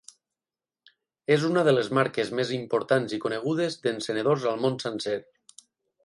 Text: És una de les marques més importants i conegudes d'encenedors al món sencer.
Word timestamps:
És 1.33 1.43
una 1.49 1.63
de 1.67 1.73
les 1.75 1.91
marques 1.97 2.31
més 2.39 2.53
importants 2.57 3.13
i 3.17 3.19
conegudes 3.25 3.77
d'encenedors 3.83 4.47
al 4.53 4.57
món 4.65 4.79
sencer. 4.85 5.19